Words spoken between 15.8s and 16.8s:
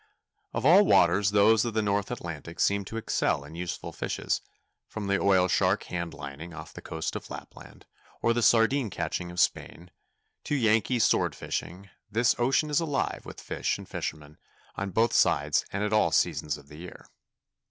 at all seasons of the